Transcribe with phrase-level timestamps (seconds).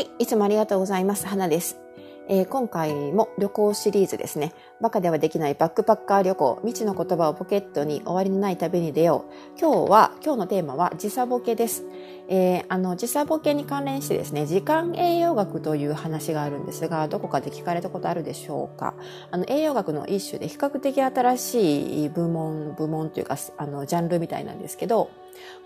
[0.00, 1.26] はい、いつもありがとうございます。
[1.26, 1.76] 花です。
[2.26, 4.54] えー今回も旅行シリーズですね。
[4.80, 9.60] バカではできないバックパッカー旅行、未知の言葉をポケットに終わりのない旅に出よう。
[9.60, 11.84] 今日は、今日のテーマは時差ボケです。
[12.28, 18.94] えーあの、時差ボケに関連してですね、時間栄養学という話があるんですが、どこかで聞かれたことあるでしょうか？
[19.30, 25.10] あの、栄養学の一種で比較的新しい部門、部門というか、あの、ジャンルみたいなんですけど、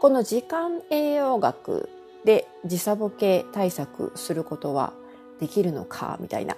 [0.00, 1.88] この時間栄養学
[2.24, 4.92] で時差ボケ対策することは
[5.40, 6.56] できるのかみたいな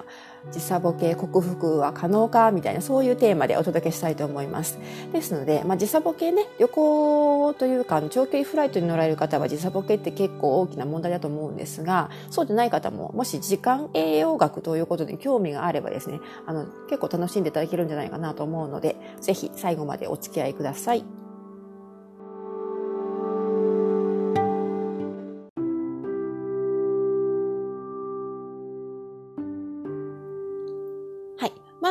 [0.52, 4.78] 時差ボケ克服は可能かみたいなそういうテーマでお届けしたいと思います
[5.12, 21.25] ですので、まあ、時差ボケね旅行というか長距離フライトに乗られる方は時差ボケって結構大きな問題だと思うんですがそうでない方ももし時間栄養学ということで興味があればですねあの結構楽しんでいただけるんじゃないかなと思うのでぜひ最後までお付き合いください。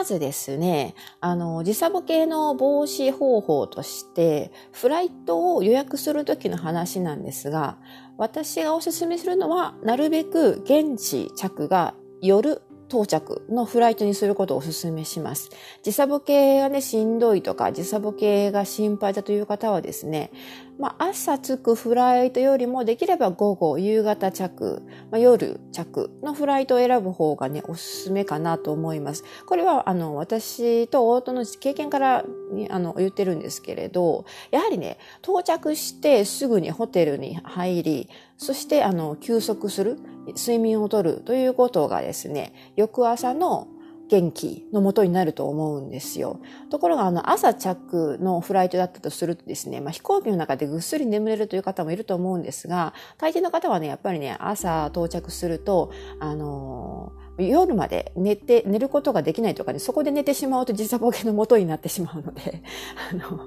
[0.06, 7.78] ずですね、あの、時差ボケの防止方法として、フライトを予約するときの話なんですが、
[8.18, 15.50] 私がおすすめするのは、なるべく現地着が夜到着のフライトにすることをお勧めします。
[15.84, 20.32] 時差ボケがね、しんどいとか、時差ボケが心配だという方はですね、
[20.78, 29.24] まあ、朝着くフライトよりもできれば午後、夕方着、まあ、夜着のフライトを選ぶ方がね、おすすめかなと思います。
[29.46, 32.26] これは、あの、私と夫の経験から
[32.70, 43.68] あの言ってるんですけれど、やはりね、到着してすぐにホテルに入り、そして、あの、休息する、睡眠をとるということがですね、翌朝の
[44.10, 46.40] 元気のもとになると思うんですよ。
[46.70, 62.64] ところが、あの、朝着のフライトだったとするとですね、まあ、飛行機の中でぐっすり眠れるという方もいると思うんですが、大抵の方はね、やっぱりね、朝到着すると、あのー夜まで寝て、寝ることができないとかね、そこで寝てしまうと時差ボケのもとになってしまうので、
[63.12, 63.42] あの、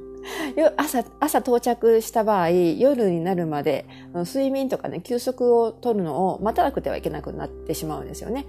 [0.76, 8.46] 朝、朝到着した場合、夜になるまで、睡眠とかね、休息を取るのを待たなくてはいけなくなってしまうんですよね。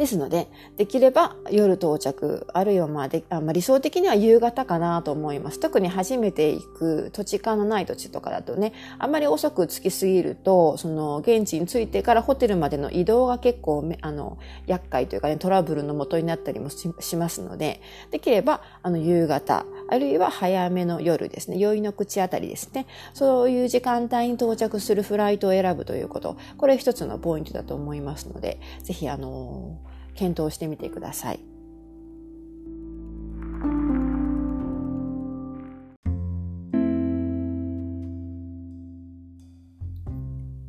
[0.00, 5.60] ですので、できれば夜到着、あるいはまあで、あまあ、理想的には夕方かなと思います。
[5.60, 29.76] 特に初めて行く土地勘のない土地とかだとね、あんまり遅く着きすぎると、その現地に着いてからホテルまでの移動が結構、あの、厄介というかね、トラブルの元になったりもしますので、できれば、あの、夕方、あるいは早めの夜ですね、宵の口あたりですね、そういう時間帯に到着するフライトを選ぶということ、これ一つのポイントだと思いますので、ぜひ、あの、
[30.14, 31.40] 検討してみてください。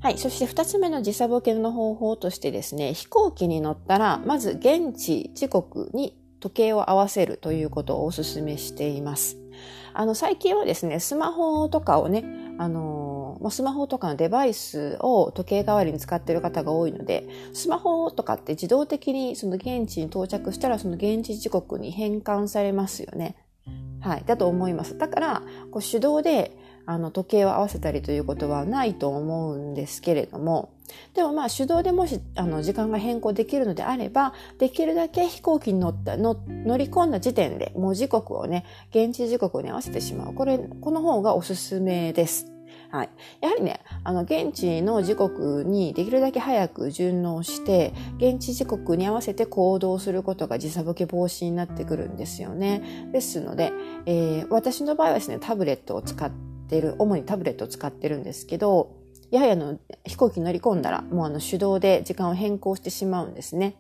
[0.01, 0.17] はい。
[0.17, 9.37] そして二つ目の時差ボケの方法としてですね、飛行機に乗ったら、まず現地時刻に時計を合わせるということをお勧めしています。
[9.93, 12.25] あの、最近はですね、スマホとかをね、
[12.57, 13.10] あの、
[13.41, 23.35] まあスマホとかのデバイスを時計代わりに使っている方が多いので、スマホとかって自動的にその現地に到着したらその現地時刻に変換されますよね。
[24.01, 24.23] はい。
[24.25, 24.97] だと思います。
[24.97, 30.73] だから、こう手動であの時計を合わせたりということはないと思うんですけれども、
[31.13, 40.33] でもまあ手動でもしあの時間が変更できるのであれば、できるだけ飛行機に乗った、の乗り込んだ時点でもう時刻をね、現地時刻に合わせてしまう。
[40.33, 42.47] これ、この方がおすすめです。
[42.91, 43.09] はい。
[43.39, 53.09] やはりね、あの、現地の時刻にできるだけ早く順応して、現地時刻に合わせて行動することが時差ボケ防止になってくるんですよね。
[53.13, 53.71] ですので、
[54.05, 56.29] えー私の場合はですね、タブレットを使っ
[56.67, 58.91] てる、主にタブレットを使ってるんですけど、
[59.31, 63.75] やはりあの、飛行機乗り込んだら、もうあの、手動で時間を変更してしまうんですね。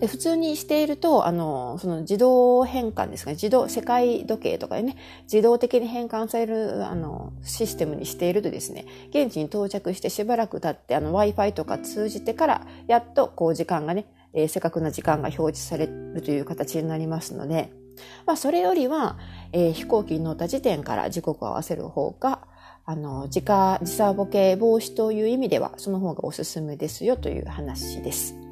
[0.00, 17.70] で普通にしていると、あの、その自動変換ですかね、自動、世界時計とかでね、自動的に変換される、あの、システムにしているとですね、現地に到着してしばらく経って、あの、Wi-Fi とか通じてから、やっと、こう、時間がね、えー正確な時間が表示されるという形になりますので、
[18.26, 19.16] まあ、それよりは、
[19.52, 22.40] えー飛行機に乗った時点から時刻を合わせる方が、
[22.86, 28.43] あの、時価、時差ボケ防止という意味では、その方がおすすめですよという話です。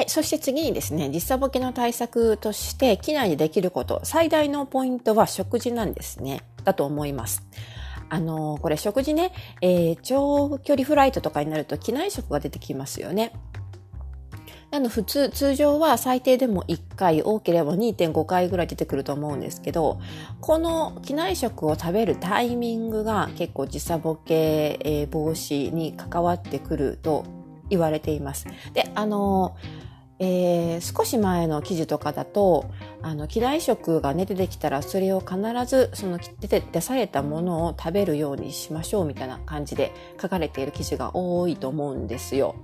[0.00, 0.08] はい。
[0.08, 6.40] そして次にですね、時差ボケの対策として、機内でできること、最大のポイントは食事なんですね。
[6.64, 7.42] だと思います。
[8.08, 9.30] あのこれ食事ね、
[9.60, 13.34] えー長距離フライトとかになると機内食が出てきますよね。
[14.70, 20.00] あの普通、通常は最低でも1回、多ければ2.5回ぐらい出てくると思うんですけど、
[20.40, 27.24] この機内食を食べるタイミングが結構時差ボケ防止に関わってくると
[27.68, 28.46] 言われています。
[28.74, 29.56] で、あの、
[30.22, 32.66] えー、少し前の記事とかだと、
[33.00, 42.54] あの、機内食がね、出てきたら、それを必ず、その、出て、出されたものを食べるようにしましょうみたいな感じで書かれている記事が多いと思うんですよ。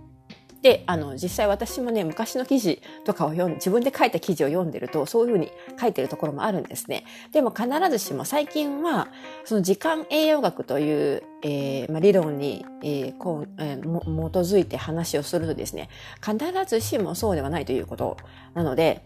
[0.63, 5.51] で、あの、実際私もね、昔の記事とかを読んで、自分で書いた記事を読んでると、そういうふうに
[5.81, 7.05] 書いてるところもあるんですね。
[7.33, 9.09] でも必ずしも最近は、
[9.45, 15.89] その時間栄養学という、えーまあ、理論に、えーこうえー、基づいて話をするとですね、
[16.25, 16.37] 必
[16.67, 18.17] ずしもそうではないということ
[18.55, 19.05] なので、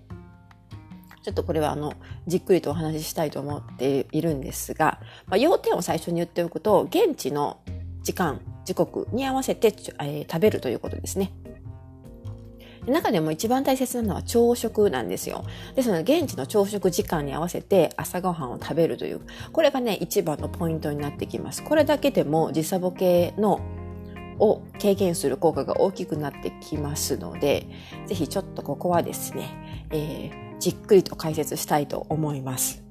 [1.23, 1.93] ちょっとこれはあの、
[2.27, 7.59] じっくりとお話ししたいと思っているんですが、まあ、要点を最初に言っておくと、現地の
[8.03, 11.33] 時間、時刻に合わせて、えー、食べるということですね。
[12.87, 15.45] 中でも一番大切なのは朝食なんですよ。
[15.75, 19.23] ですので、現地の朝食時間に合わせて朝ごはんを食べるという、
[19.53, 21.65] これがね、一番のポイントになってきます。
[21.65, 23.61] これだけでも時差ボケの
[24.39, 27.67] を軽減する効果が大きくなってきますので、
[28.07, 29.49] ぜひちょっとここはですね、
[29.91, 32.85] えー、じっくりと解説したいと思います。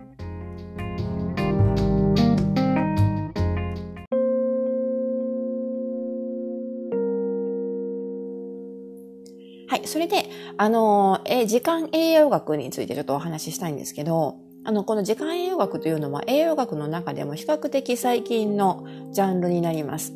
[9.90, 20.14] それで、あの、え、時間栄養学についてちょっとお話ししたいんですけど、あの、この時間栄養学というのは栄養学の中でも比較的最近のジャンルになります。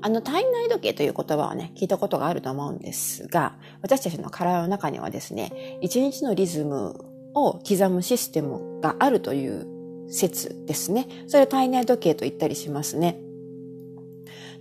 [0.00, 6.94] あの、体内時計という言葉はね、聞いたことがあると思うんですが、私たちの体の中にはですね、一日のリズム
[7.34, 9.66] を刻むシステムがあるという
[10.10, 11.06] 説ですね。
[11.26, 13.18] それを体内時計と言ったりしますね。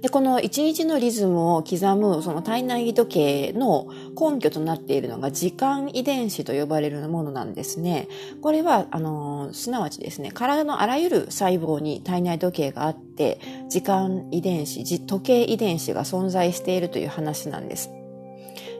[0.02, 3.88] で、この一日のリズムを刻むその体内時計の
[4.20, 8.08] 根拠となっているのが時間遺伝子と呼ばれるものなんですね。
[8.42, 13.40] これは、あの、すなわちですね、体のあらゆる細胞に体内時計があって、
[13.70, 17.92] 時間遺伝子、時計遺伝子が存在しているという話なんです。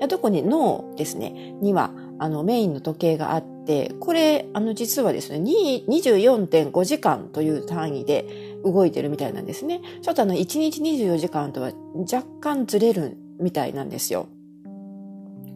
[0.10, 9.82] 特に脳ですね、には、あの、メインの時計があって、これ、あの、実はですね、24.5時間という単位で、動いてるみたいなんですね。
[10.02, 14.28] ちょっとあの、1日24時間とは若干ずれるみたいなんですよ。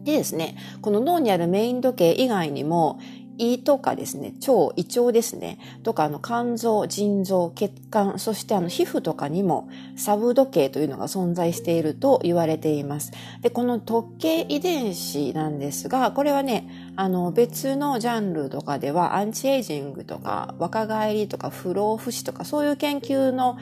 [0.04, 3.00] でですね、この脳にあるメイン時計以外にも、
[3.38, 13.12] 胃とかですね、腸、胃腸ですね、とかあの肝臓、腎臓、血管、そしてあの皮膚とかにもサブ時計というのが存在していると言われています。
[13.42, 23.58] で、この時計遺伝子なんですが、これはね、あの別のジャンルとかではアンチエイジングとか若返りとか不老不死とかそういう研究の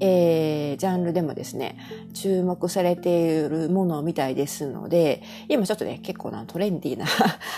[0.00, 1.76] えー、ジャンルでもですね、
[2.14, 7.06] 注目されているものみたいですので、今ちょっとね、結構なトレンディーな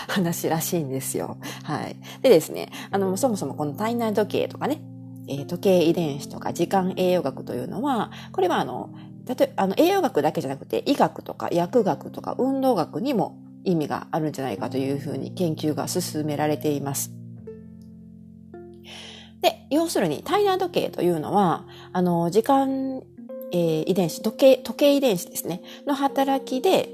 [0.07, 1.37] 話らしいんですよ。
[1.63, 1.95] はい。
[2.21, 4.81] でですね、あの、そもそもこの体内時計とかね、
[5.27, 8.89] えー、時計遺伝子とか時間栄養学というのは、これはあの、
[9.27, 17.11] 例えば、あの、栄養学だけじゃなくて、医学とか薬学とか運動学にも意味があるんじゃないかというふうに研究が進められています。
[19.41, 23.01] で、要するに体内時計というのは、あの、時間、
[23.51, 26.89] えー、遺伝子、時計、時計遺伝子ですね、の働きで、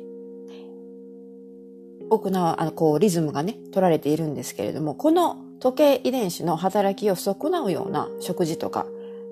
[2.09, 8.86] 行う、あの、こう、リズムがね、取られているんですけれども、この時計遺伝子の働きを損なうような食事とか、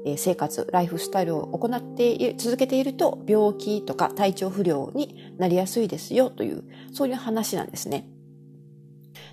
[0.05, 8.07] え生活、ライフスタイルを行って続けていると、病気とか体調不良になりやすいですよという、そういう話なんですね。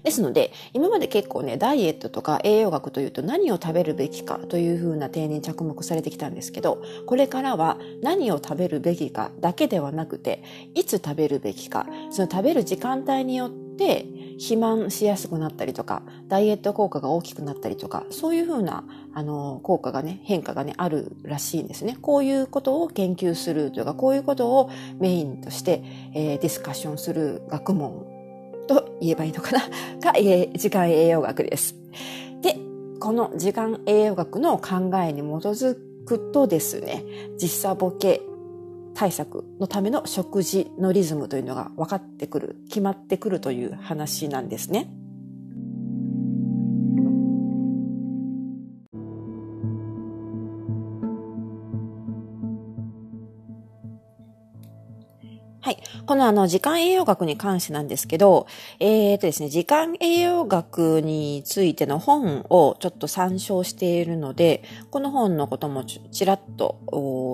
[0.03, 10.43] ですので、今まで結構ね、ダイエットとか栄養学というと何を食べるべきかというふうな点に着目されてきたんですけど、これからは何を食べるべきかだけではなくて、
[10.75, 14.07] いつ食べるべきか、その食べる時間帯によって、
[14.43, 21.97] 肥満しやすくなったりとか、ダイエット効果が大きくなったりとか、そういうふうな、あの、効果がね、変化がね、あるらしいんですね。
[22.01, 25.83] こういうことを研究するというか、こういうことをメインとして、
[26.15, 28.22] えー、ディスカッションする学問
[28.67, 29.61] と言えばいいのかな？
[30.01, 31.75] が、えー、時間栄養学です。
[32.43, 32.57] で、
[33.01, 37.05] この時間栄養学の考えに基づくとですね、
[37.41, 38.23] 実際ボケ
[38.95, 44.93] 対策のための食事のリズムというのが分かってくる、決まってくるという話なんですね。
[56.05, 58.49] このあの、時間栄養学に関してなんですけど、
[58.81, 66.81] えーとですね、時間栄養学についての本をちょっと参照しているので、この本のこともちらっと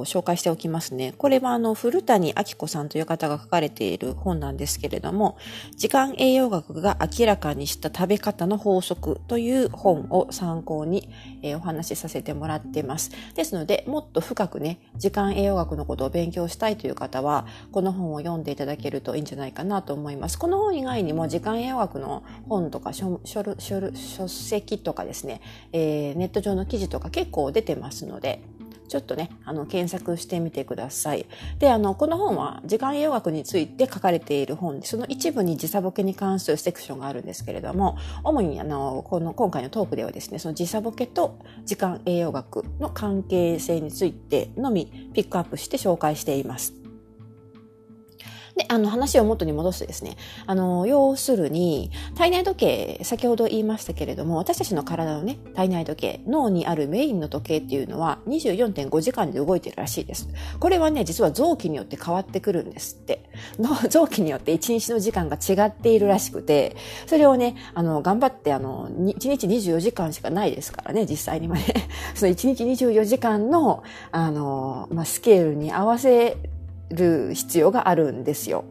[0.07, 1.15] 紹介しておきますね。
[1.17, 5.39] これはあの、古谷明子さんという方が書かれている本なんですけれども、
[5.77, 11.09] 時間栄養学が明らかにした食べ方の法則という本を参考に、
[11.41, 13.13] え、お話しさせてもらっています。
[13.35, 20.39] ですので、もっと深くね、時間栄養学のことを勉強したいという方は、この本を読んでただけるといいんじゃないかなと思います。
[20.39, 25.41] この本以外にも時間栄養学の本とか書書籍とかですね、
[25.73, 28.43] えー、ネット上の記事とか結構出てますので、
[28.89, 31.27] ちょっとね、あの、検索してみてください。
[31.59, 46.78] で、あの、この本は時間栄養学について書かれている本で、その一部に時差ボケに関するセクションがあるんですけれども、主にあの、この今回のトークではですね、その時差ボケと時間栄養学の関係性についてのみピックアップして紹介しています。
[48.59, 60.29] で、あの話を元に戻すとですね、あの、要するに、体内時計、先ほど言いましたけれども、私たちの体のね、体内時計、脳にあるメインの時計っていうのは24.5時間で動いてるらしいです。
[60.59, 63.31] これはね、実は臓器によって変わってくるんですって。
[63.89, 71.65] 臓器によって1日の時間が違っているらしくて、それをね、あの、頑張って、あの、1日24時間しかないですからね、実際にはね。
[72.17, 76.37] その1日24時間の、あの、まあ、スケールに合わせ
[76.91, 78.65] る必要があるんですよ。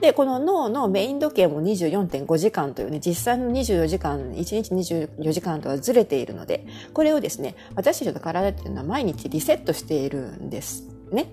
[0.00, 11.26] で、この脳のメイン時計も24.5時間というね、実際の24時間、1日24時間とはずれているので、これをですね、私たちの体っていうのは毎日リセットしているんですね。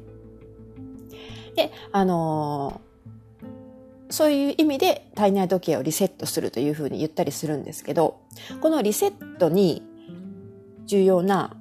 [1.55, 8.19] で、あのー、そういう意味で体内時計をリセットするというふうに言ったりするんですけど、
[8.61, 9.83] このリセットに
[10.85, 11.55] 重要な、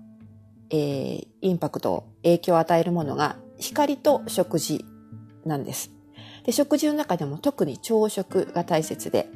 [0.71, 4.85] えー、インパクト、影響を与えるものが光と食事
[5.45, 5.91] なんです。
[6.45, 9.29] で食事の中でも特に朝食が大切で、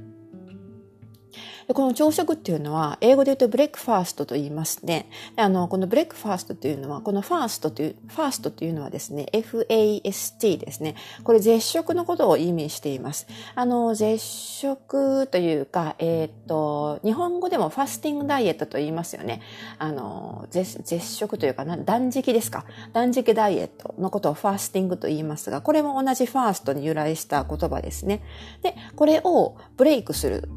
[1.67, 5.09] でこの朝食っていうのは、英語で言うと breakfast と言いますね。
[5.37, 10.95] あの、この breakfast というのは、この fast という、 fast というのはですね、FAST ですね。
[11.23, 13.27] これ絶食のことを意味しています。
[13.55, 19.41] あの、絶食というか、えっ、と、日本語でもファスティングダイエットと言いますよね。
[19.79, 22.65] あの、絶食というかな、断食ですか。
[22.93, 28.23] 断食ダイエットのことを fasting と言いますが、これも同じ fast に由来した言葉ですね。
[28.63, 30.49] で、これをブレイクする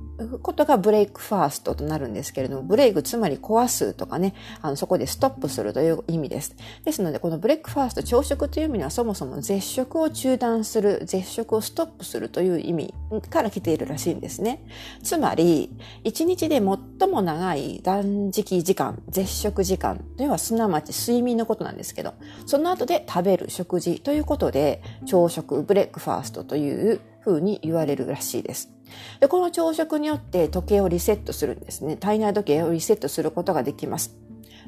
[0.41, 6.55] ことがブレイクファーストとなるんですけれども、ブレイクつまり壊すとかね、あのそこでストップするという意味です。
[6.83, 12.93] ですので、このブレイクファースト、朝食という意味にはそもそも絶食を中断する、絶食をストップするという意味
[13.29, 14.65] から来ているらしいんですね。
[15.03, 15.71] つまり、
[16.03, 22.13] 一日で最も長い断食時間、絶食時間というのはすなわち睡眠のことなんですけど、
[22.45, 28.76] その後で食べる食事ということで、朝食、ブレイクファーストというふうに言われるらしいです。
[29.19, 31.97] で、この朝食によって時計をリセットするんですね。
[31.97, 34.15] 体内時計をリセットすることができます。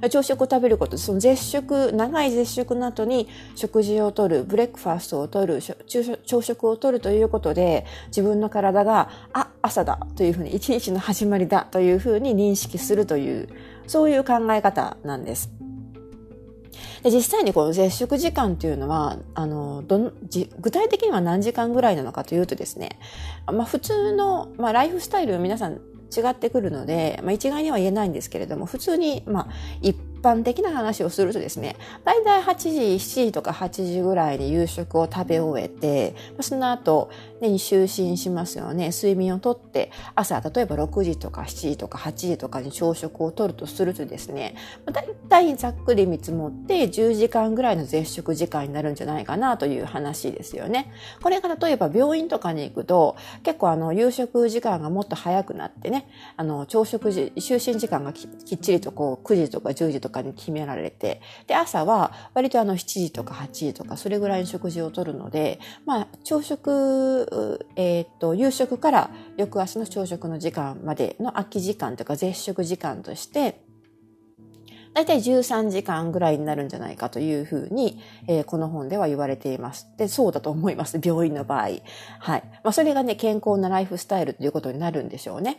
[0.10, 5.60] 朝食を食べること、その絶食、長い絶食の後に食事をとる、ブレックファーストをとる、
[6.26, 13.50] 朝食をとるということで、自分の体が、あ、朝だというふうに、一日の始まりだというふうに認識するという、
[13.88, 15.59] そういう考え方なんです。
[17.04, 23.00] で実際にこの絶食時間というのは、あの、どじ具体的には何時間ぐらいなのかというとですね、
[23.46, 29.48] まあ普通の、まあライフスタイル皆さん違ってくるので、まあ一概には言えないんですけれども、普通に、まあ
[29.82, 37.10] 1般的な話をするとですね、だいたい8時、7時とか8時ぐらいに夕食を食べ終えて、その後、
[37.42, 38.90] ね、就寝しますよね。
[38.90, 44.56] 睡眠をとって、朝、例えば6時とか7時とか8時とかに朝食をとるとするとですね、
[44.92, 50.92] だいたいざっくり見積もって10時間ぐらいの絶食時間になるんじゃないかなという話ですよね。
[51.24, 73.62] これが例えば病院とかに行くと、結構あの、夕食時間がもっと早くなってね、あの、朝食時、就寝時間がきっちりとこう9時とか10時とかに決められて、で、朝は割とあの7時とか8時とかそれぐらいの食事をとるので、まあ、朝食えっ、と、夕食から翌朝の朝食の時間までの空き時間とか絶食時間として、
[74.94, 79.88] だいたい13時間ぐらいになるんじゃないかというふうに、えー、この本では言われています。
[79.98, 81.00] で、そうだと思います。
[81.04, 81.62] 病院の場合。
[81.62, 81.80] はい。
[82.63, 85.58] まあ、それがね、健康なライフスタイルということになるんでしょうね。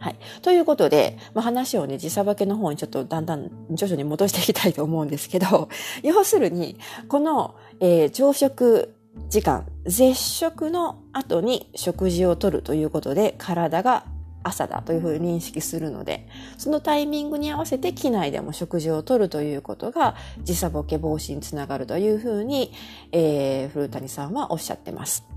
[0.00, 0.16] はい。
[0.40, 5.68] ということで、まあ、話をね、時差ボケの方にちょっとだんだん徐々に戻していきたいと思うんですけど、
[6.02, 6.78] 要するに、
[7.08, 8.94] この、えー、朝食
[9.28, 14.04] 時間、絶食の後に食事をとるということで体が
[14.42, 16.26] 朝だというふうに認識するので、
[16.56, 22.72] そのタイミングに合わせて機内でも食事をとるということが時差ボケ防止につながるというふうに、
[23.12, 25.29] えー、古谷さんはおっしゃってます。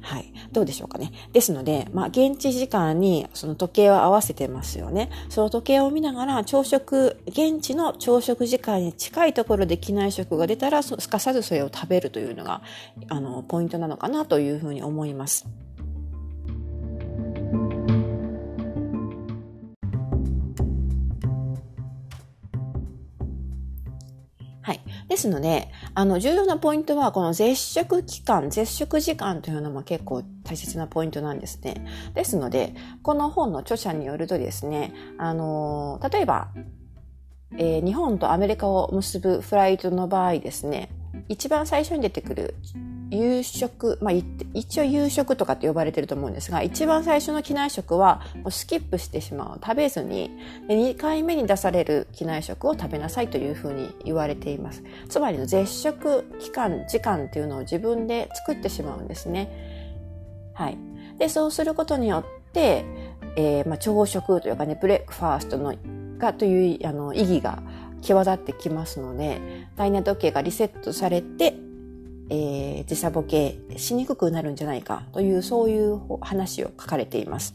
[0.00, 0.32] はい。
[0.52, 1.12] どうでしょうかね。
[1.32, 5.10] ですので、まあ、現地時間にその時計を合わせてますよね。
[5.28, 12.62] その時計を見ながら朝食、現地の朝食時間に近いところで機内食が出たら、すかさずそれを食べるというのが、
[13.08, 15.46] あの、ポイントなのかなというふうに思います。
[25.08, 31.86] ですので、あの、重要なポイントは、この絶食期間、絶食時間というのも結構大切なポイントなんですね。
[32.14, 36.48] ですので、この本の著者によるとですね、あの、例えば、
[37.56, 40.90] えー、日本とアメリカを結ぶフライトの場合ですね、
[41.28, 42.54] 一番最初に出てくる
[43.10, 44.14] 夕食、まあ、
[44.54, 49.60] 一応夕食とかって呼ばれてると思うんですが、一番最初の機内食はもうスキップしてしまう。
[49.62, 50.30] 食べずに、
[50.68, 54.82] 2回目に出される機内食を食べなさいというふうに言われています。
[55.08, 59.48] つまりの絶食期間、時間っていうのを自分で作ってしまうんですね。
[60.54, 60.78] はい。
[61.18, 62.84] で、そうすることによって、
[63.36, 65.74] えー、まあ、朝食というかね、ブレックファーストの、
[66.18, 67.62] がというあの意義が
[68.00, 69.40] 際立ってきますので、
[69.76, 71.54] 体内時計がリセットされて、
[72.28, 77.54] えー、時差ボケしにくくなるんじゃないかというそういう話を書かれています。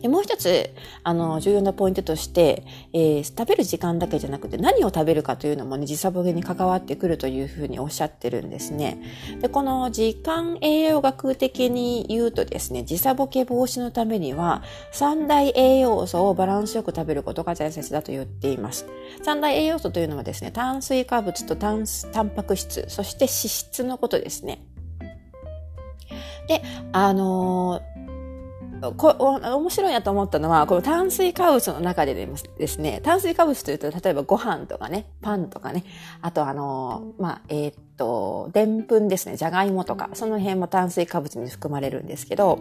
[0.00, 0.70] でもう一つ、
[1.02, 9.02] あの、重要なポイントとして、えー、食べる時間だけじゃなくて何を食べるかというのもね、時差ボケに関わってくるというふうにおっしゃってるんですね。
[9.40, 14.62] で、この時間栄養学的に言うとですね、時差ボケ防止のためには、
[14.92, 18.86] 三大栄養素をバランスよく食べることが大切だと言っています。
[19.22, 24.62] 三大栄養素というのはですね、炭水化物とタンタンパク質、そして脂質のことですね。
[26.46, 26.62] で、
[26.92, 27.97] あのー
[28.96, 35.84] こ面白いなと思ったのは、この炭水化物の中でですね、炭水化物というと、例えばご飯とかね、パンとかね、
[36.22, 42.58] あとあの、まあ、えー、っと、でんぷんですね、じゃがいもとか、その辺も炭水化物に含まれるんですけど、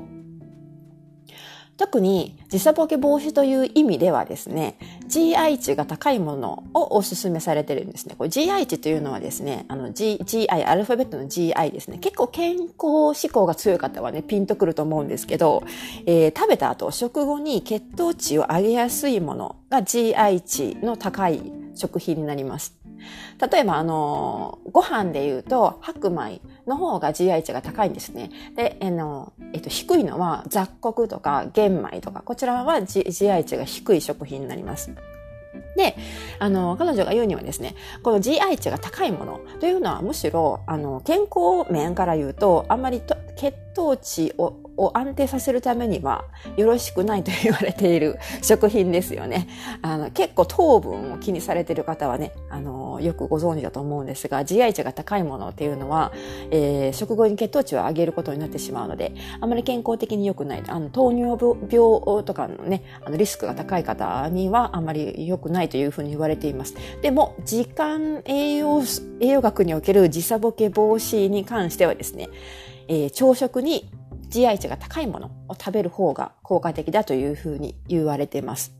[1.78, 8.16] 特に時差ボケ防止という意味ではですね、GI 値が高いものをお勧めされてるんですね。
[8.18, 12.00] GI 値というのはですね、あの G、GI、アルファベットの GI ですね。
[12.00, 15.63] 結構健康志向が強い方はね、ピンとくると思うんですけど、
[16.08, 22.76] えー、食べた後、食後に血糖値を上げやすいものが GI 値の高い食品になります。
[23.52, 28.32] 例えば、あの、ご飯で言うと、白米の方が GI 値が高いんですね。
[28.56, 34.92] で、あの、えっと、低いのは雑穀とか玄米とか、こちらは、G、GI 値が低い食品になります。
[35.76, 35.96] で、
[36.40, 43.02] あの、彼女が言うにはですね、この GI 値が高いものというのはむしろ、あの、健康面から言うと、あんまり
[43.38, 46.26] 血糖値を安定させるためには
[46.58, 49.47] よろしくないと言われている 食品ですよね。
[49.82, 56.12] あの、結構糖分を気にされている方はね、あの、よくご存知だと思うんですが、GI 値が高いものっていうのは、
[56.52, 60.63] えー、食後に血糖値を上げることになってしまうので、あまり健康的に良くない。
[60.67, 66.76] あの、糖尿病とかのね、あの、リスクが高い方にはあまり良くないというふうに言われています。
[67.02, 68.82] でも、時間栄養、
[69.19, 72.30] 栄養学における時差ボケ防止に関してはですね、
[72.88, 73.89] えー、朝食に
[74.30, 78.77] GI 値が高いものを食べる方が効果的だというふうに言われています。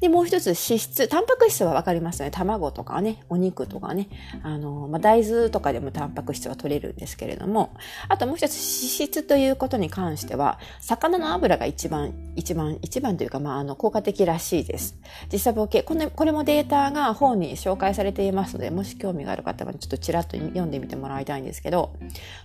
[0.00, 1.08] で、もう一つ脂質。
[1.08, 2.30] タンパク質はわかりますよね。
[2.30, 4.08] 卵とかね、お肉とかね、
[4.42, 7.74] あの、まあ、大豆とかでもタンパク質は取れるんですけれども、
[8.08, 14.96] あともう一つ脂質ということに関しては、魚の油が一番、一番、一番というか、まあ、あの、効果的らしいです。
[15.32, 21.92] 実際ボケ、これこれもデータが本に紹介されていますので、もし興味がある方はちょっとちらっと読んでみてもらいたいんですけど、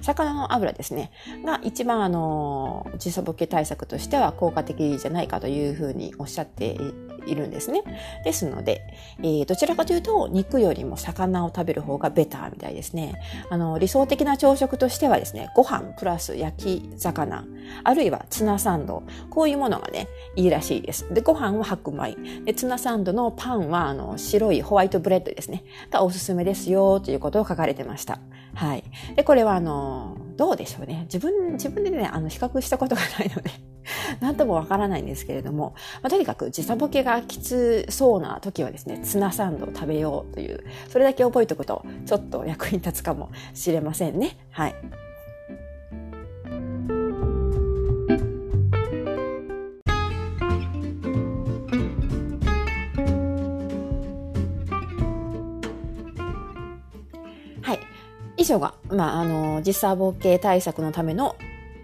[0.01, 1.11] 魚の油ですね、
[1.45, 6.77] が一番あの、時差ボケ対策としては効果的じゃないかというふうにおっしゃって
[7.25, 7.83] いるんですね。
[8.23, 8.83] ですので、
[9.19, 13.15] えー、どちらかというと肉よりも魚を食べる方がベターみたいですね。
[13.49, 17.45] あの、理想的な朝食としてはですね、ご飯プラス焼き魚、
[17.83, 21.11] あるいはツナサンド、こういうものがね、いいらしいです。
[21.13, 22.15] で、ご飯は白米。
[22.43, 25.63] で、ツナサンドのパンは、あの、白いホワイトブレッドですね。
[25.91, 28.19] がおすすめですよ、ということを書かれてました。
[28.55, 28.83] はい。
[29.15, 30.08] で、これはあの、
[30.39, 31.01] どうでしょうね。
[31.03, 33.51] 自分、自分でね、あの、比較したことがないので
[34.21, 44.37] なんともわからないんですけれども、まあ、とにかく時差ボケがきつそうな時はですね、ツナサンドを食べようという、それだけ覚えておくと、ちょっと役に立つかもしれませんね。
[44.51, 44.75] はい。
[58.39, 61.35] 以上が、まあ、あの、時差ボケ対策のための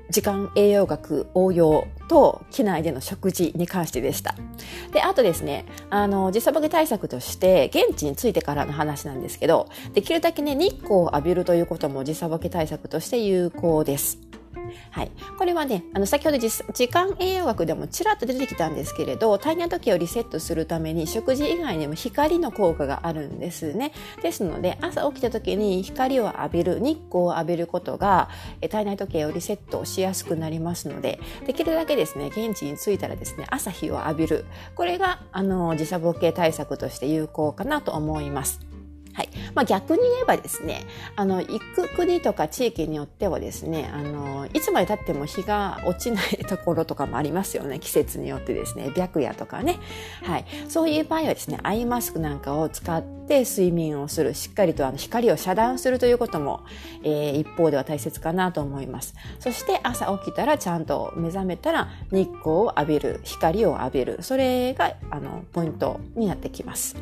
[0.10, 4.36] 時間栄養学応用と機内での食事に関してでした。
[4.94, 14.25] で、あとですね、あの、時差ボケ対策として、現地に着いてからの話なんですけど、できるだけね、日光を浴びるということも時差ボケ対策として有効です。
[14.92, 15.12] はい。
[15.38, 23.92] これはね、あの、先ほど時間栄養学でもちらっと出てきたんですけれど、体内時計をリセットするために食事以外にも光の効果があるんですね。
[24.22, 28.30] ですので、朝起きた時に光を浴びる、日光を浴びることが、
[28.70, 34.46] 体内時計をリセットしやすくなりますので、できるだけですね、現地に着いたらですね、朝日を浴びる。
[34.76, 38.75] これが、あの、時差ボケ対策として有効かなと思います。
[39.16, 39.30] はい。
[39.54, 47.80] まあ、逆に言えばですね、あの、行く国とか地域によってはですね、あの、いつまで経っても日が落ちないところとかもありますよね。
[47.80, 49.80] 季節によってですね、白夜とかね。
[50.22, 50.46] はい。
[50.68, 54.34] そういう場合はですね、アイマスクなんかを使って睡眠をする。
[54.34, 56.66] しっかりとあの光を遮断するということも、
[57.04, 59.16] えー、一方では大切かなと思います。
[59.40, 63.22] そして朝起きたらちゃんと目覚めたら日光を浴びる。
[63.24, 64.18] 光を浴びる。
[64.24, 66.98] それが、あの、ポイントになってきます。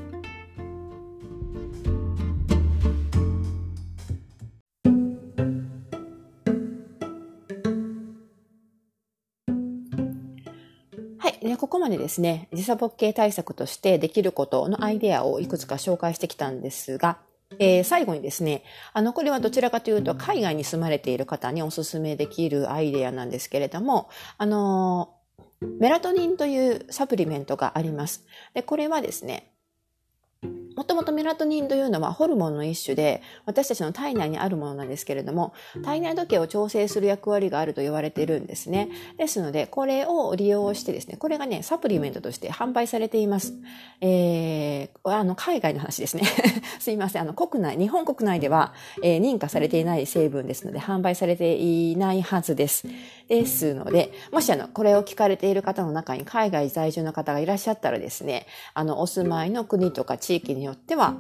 [11.63, 17.19] ここまでですね、時差ボケ対策としてできることのアイデアをいくつか紹介してきたんですが、
[17.58, 25.13] えー、最後にですね、あの、これはどちらかというと、海外に住まれている方にお勧めできるアイデアなんですけれども、あの
[25.80, 28.26] メラトニンというサプリメントがあります。
[28.54, 29.52] で、これはですね、
[30.75, 38.89] もともとメラトニンというのはホルモンの一種で、私たちの体内にあるものなんですけれども、体内時計を調整する役割があると言われているんですね。
[39.17, 43.53] ですので、これを利用してですね、これがね、サプリメントとして販売されています。
[44.01, 46.23] えー、あの、海外の話ですね。
[46.79, 47.21] すいません。
[47.21, 52.88] あの、国内、日本国内では、えー、認可されていない成分ですので、販売されていないはずです。
[53.34, 61.15] ですので、もしあの、これを聞かれている方の中に海外在住の方がいらっしゃったらですね、あの、お住まいの国とか地域によっては、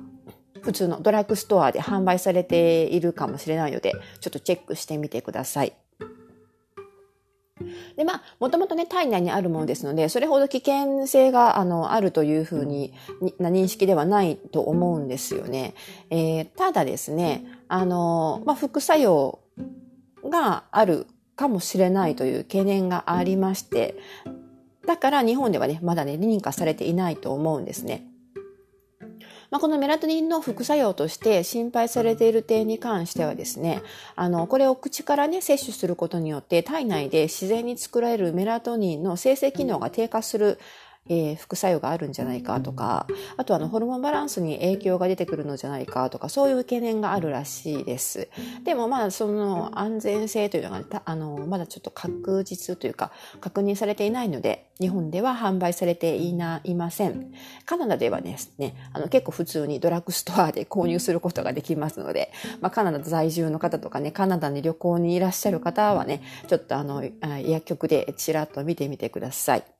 [0.61, 5.73] 普通のドラッグストアで販売されているかもしれないので、ちょっとチェックしてみてください。
[7.95, 12.93] で、まあ、もともとね、体内にあるものですので、それほど危険性が、あの、あるというふうに、
[13.39, 15.73] な認識ではないと思うんですよね。
[16.09, 19.39] えー、ただですね、あの、まあ、副作用
[20.23, 23.95] があるかもしれないという懸念がありまして、
[24.85, 28.05] だから日本ではね、まだね、認可されていないと思うんですね。
[29.49, 33.83] まあ、このメラトニンの副作用として心配されている点に関してはですね、
[34.15, 40.57] あの、これを口からね、摂取することによって体内で自然に作られるメラトニンの生成機能が低下する
[41.09, 48.29] えー、副作用があるんじゃないかとか、あとあのホルモンバランスに影響が出てくるのじゃないかとか、そういう懸念があるらしいです。
[48.63, 53.11] でもまあその安全性というのが、あの、まだちょっと確実というか
[53.41, 57.33] 確認されていないので、日本では販売されていないません。
[57.65, 67.03] カナダではですね、あの結構普通にドラッグストアで購入することができますので、まあカナダ在住の方とかね、カナダに旅行にいらっしゃる方はね、ちょっとあの、
[67.45, 69.72] 薬局でちらっと見てみてください。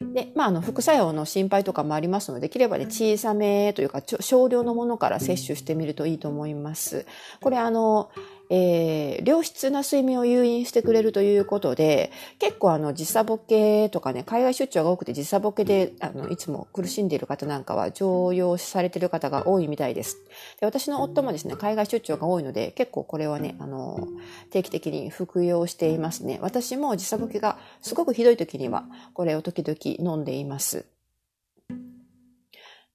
[0.00, 7.04] で、まあ、あの、副作用の心配とかもありますので、できればね、小さめというか、少量のものから摂取してみるといいと思います。
[7.40, 8.10] これ、あの、
[8.50, 20.18] えー、良質な睡眠を誘引してくれるということで、結構あの時差ボケとかね、海外出張が多くて時差ボケで、あの、いつも苦しんでいる方なんかは常用されている方が多いみたいです。
[20.60, 24.08] で、私の夫もですね、海外出張が多いので、結構これはね、あの、
[24.50, 26.38] 定期的に服用していますね。
[26.42, 28.84] 私も時差ボケがすごくひどい時には、
[29.14, 30.86] これを時々飲んでいます。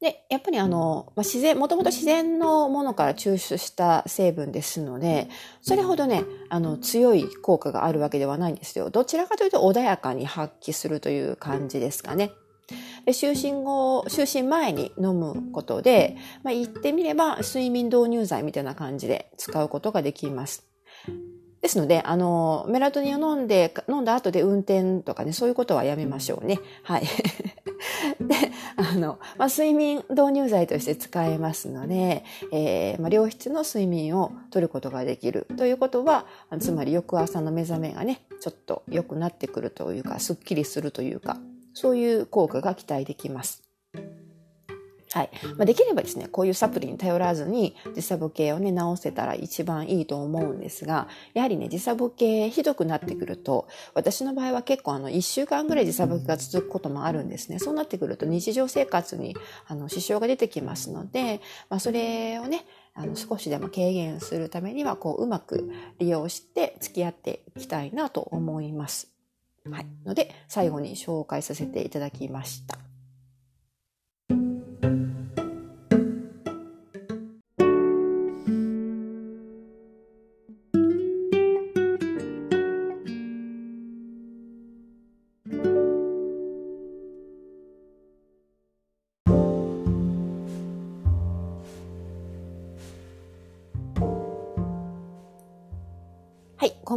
[0.04, 5.30] で、やっぱりあの、まあ、自然、もともと自然のものから抽出した成分ですので、
[5.62, 8.90] それほどね、あの、強い効果があるわけではないんですよ。
[8.90, 12.32] どちらかというと穏やかに発揮するという感じですかね。
[13.06, 20.68] で就寝後、就寝前に飲むことで、まあ、言ってみれば睡眠導入剤みたいな感じで使うことができます。
[21.64, 26.60] ですので、あの、メラトニンを飲んで、飲んだ後で運転とかね、そういうことはやめましょうね。
[26.84, 27.04] はい。
[28.20, 28.36] で、
[28.76, 36.26] あの、まあ、睡眠導入剤として使えますので、えー、まあ、良質の睡眠をとることができるということは、
[36.60, 41.38] つまり翌朝の目覚めがね、ちょっと良くなってくるというか、すっきりするというか、
[41.74, 43.63] そういう効果が期待できます。
[45.14, 45.30] はい。
[45.58, 57.60] まあ、できればですね、こういうサプリに頼らずに時差ボケをね、治せたら一番いいと思うんですが、やはりね、時差ボケひどくなってくると、私の場合は結構あの、1週間ぐらい時差ボケが続くこともあるんですね。
[57.60, 59.36] そうなってくると日常生活に
[59.68, 69.12] あの支障が出てきますので、まあ、それをね、あの少しでも軽減するためにはこううまく利用して付き合っていきたいなと思います。
[69.70, 69.86] はい。
[70.06, 72.93] ので最後に紹介させていただきました。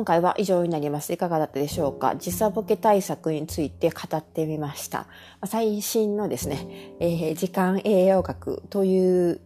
[0.07, 1.13] 回は以上になります。
[1.13, 2.17] いかがだったでしょうか？
[2.17, 5.07] 時差ボケ対策について語ってみました。
[5.45, 9.41] 最新のですね、えー、時間栄養学という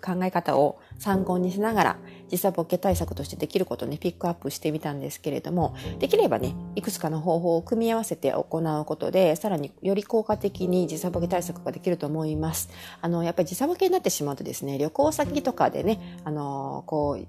[0.00, 1.96] 考え方を参考にしながら
[2.28, 12.70] 時差ボケ対策としてできることをね、ピックアップしてみたんですけれども、できればね、いくつかの方法を組み合わせて行うことで、さらにより効果的に時差ボケ対策ができると思います。
[13.00, 17.26] あの、やっぱり時差ボケになってしまうとですね、旅行先とかでね、あの、こう、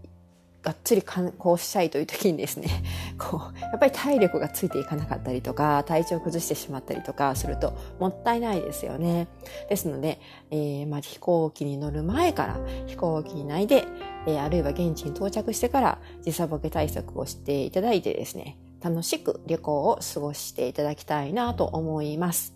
[0.62, 2.68] がっつり観光したいという時にですね、
[3.18, 9.28] こう、やっぱり体力がついていかなかったりとか、体調を崩してしまったりとかするともったいないですよね。
[9.70, 10.20] ですので、
[10.52, 13.86] えー、まあ、飛行機に乗る前から飛行機内で、
[14.28, 22.54] えー、あるいは現地に到着してから時差ボケ対策をしていただいてですね、楽しく旅行を過ごしていただきたいなと思います。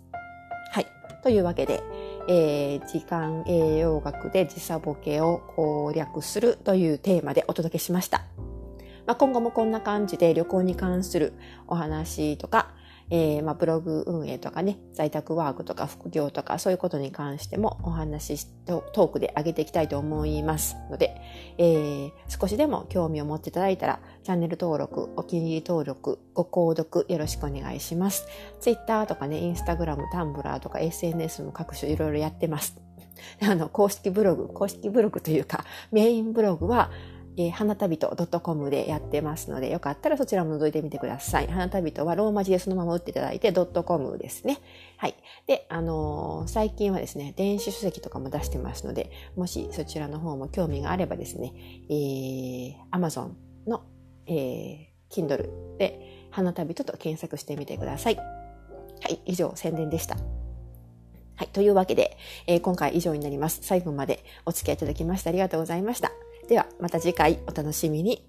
[0.72, 0.86] はい。
[1.22, 1.82] というわけで、
[2.28, 8.24] えー、時間栄養学で時差ボケを攻略するというテーマでお届けしました。
[9.06, 11.34] まあ、今後もこんな感じで旅行に関する
[11.66, 12.74] お話とか、
[13.10, 21.16] えー、まあ、ブログ運営とかね、在宅ワークとか副業とか、そういうことに関してもお話しトークで上げていきたいと思いますので、
[21.58, 28.26] えー、少しでも興味を持っていただいたら、チャンネル登録、お気に入り登録、ご購読よろしくお願いします。
[28.60, 32.76] Twitter とかね、Instagram、Tumblr とか SNS も各種いろいろやってます。
[33.42, 36.90] あの、公式ブログ、公式ブログというか、メインブログは、
[37.36, 38.08] えー、花旅人
[38.40, 41.46] .com でやってますので、よかったらそちらも覗いてみてください。
[41.48, 44.58] 花旅人はローマ字でそのまま打っていただいて .com ですね。
[44.96, 45.14] はい。
[45.46, 51.52] で、あのー、最近はですね、電子書籍とかも出してますので、もしそちらの方も興味があればですね、
[51.88, 53.32] えー、Amazon
[53.66, 53.82] の、
[54.26, 58.16] えー、Kindle で花旅人と検索してみてください。
[58.16, 58.22] は
[59.08, 59.20] い。
[59.26, 60.16] 以上、宣伝でした。
[61.36, 61.48] はい。
[61.48, 62.16] というわけで、
[62.46, 63.58] えー、今回以上になります。
[63.62, 66.12] 最後までお付き合いいただきましてありがとうございました。
[66.48, 68.24] ではまた次回お楽しみに。